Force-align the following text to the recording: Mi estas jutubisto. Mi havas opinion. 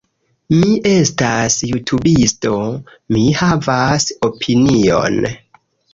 Mi 0.59 0.69
estas 0.91 1.57
jutubisto. 1.73 2.53
Mi 3.17 3.27
havas 3.43 4.09
opinion. 4.31 5.21